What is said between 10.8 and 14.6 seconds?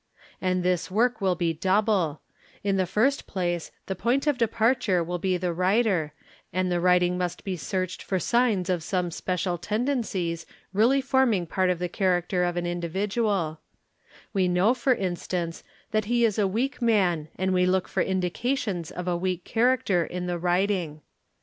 forming part of the charac ter of an individual: we